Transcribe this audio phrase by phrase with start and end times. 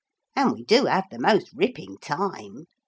[0.35, 2.65] And we do have the most ripping time.